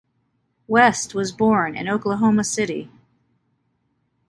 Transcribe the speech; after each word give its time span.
West 0.67 1.13
was 1.13 1.31
born 1.31 1.75
in 1.77 1.87
Oklahoma 1.87 2.43
City. 2.43 2.89